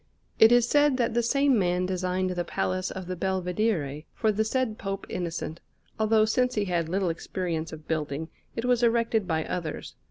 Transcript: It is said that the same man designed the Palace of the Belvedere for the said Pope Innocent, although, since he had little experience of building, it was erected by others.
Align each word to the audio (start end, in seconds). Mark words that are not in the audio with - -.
It 0.39 0.51
is 0.51 0.67
said 0.67 0.97
that 0.97 1.13
the 1.13 1.21
same 1.21 1.59
man 1.59 1.85
designed 1.85 2.31
the 2.31 2.43
Palace 2.43 2.89
of 2.89 3.05
the 3.05 3.15
Belvedere 3.15 4.01
for 4.15 4.31
the 4.31 4.43
said 4.43 4.79
Pope 4.79 5.05
Innocent, 5.09 5.59
although, 5.99 6.25
since 6.25 6.55
he 6.55 6.65
had 6.65 6.89
little 6.89 7.09
experience 7.11 7.71
of 7.71 7.87
building, 7.87 8.29
it 8.55 8.65
was 8.65 8.81
erected 8.81 9.27
by 9.27 9.45
others. 9.45 9.93